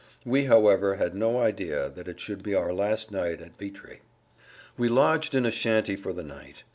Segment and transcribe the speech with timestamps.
[0.25, 4.01] We, however, had no idea that it should be our last night at Vitry.
[4.75, 6.63] We lodged in a shanty for the night.